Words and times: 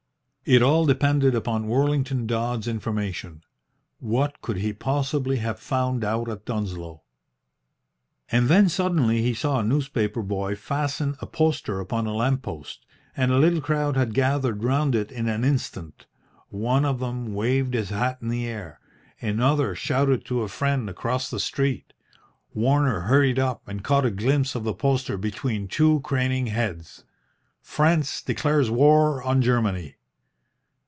It 0.43 0.61
all 0.63 0.85
depended 0.85 1.33
upon 1.33 1.67
Worlington 1.67 2.27
Dodds's 2.27 2.67
information. 2.67 3.43
What 3.99 4.41
could 4.41 4.57
he 4.57 4.73
possibly 4.73 5.37
have 5.37 5.59
found 5.59 6.03
out 6.03 6.27
at 6.27 6.43
Dunsloe? 6.45 7.03
And 8.29 8.49
then 8.49 8.67
suddenly 8.67 9.21
he 9.21 9.33
saw 9.35 9.59
a 9.59 9.63
newspaper 9.63 10.21
boy 10.21 10.55
fasten 10.55 11.15
a 11.21 11.27
poster 11.27 11.79
upon 11.79 12.05
a 12.05 12.13
lamp 12.13 12.41
post, 12.41 12.85
and 13.15 13.31
a 13.31 13.37
little 13.37 13.61
crowd 13.61 13.95
had 13.95 14.15
gathered 14.15 14.63
round 14.63 14.93
it 14.93 15.09
in 15.09 15.29
an 15.29 15.45
instant 15.45 16.07
One 16.49 16.83
of 16.83 16.99
them 16.99 17.33
waved 17.33 17.73
his 17.73 17.89
hat 17.89 18.17
in 18.19 18.27
the 18.27 18.47
air; 18.47 18.81
another 19.21 19.73
shouted 19.73 20.25
to 20.25 20.41
a 20.41 20.49
friend 20.49 20.89
across 20.89 21.29
the 21.29 21.39
street. 21.39 21.93
Warner 22.53 23.01
hurried 23.01 23.39
up 23.39 23.61
and 23.67 23.83
caught 23.85 24.05
a 24.07 24.11
glimpse 24.11 24.55
of 24.55 24.65
the 24.65 24.73
poster 24.73 25.17
between 25.17 25.67
two 25.69 26.01
craning 26.01 26.47
heads 26.47 27.05
"FRANCE 27.61 28.23
DECLARES 28.23 28.69
WAR 28.69 29.23
ON 29.23 29.39
GERMANY." 29.41 29.95